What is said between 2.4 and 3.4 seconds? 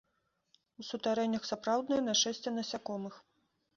насякомых.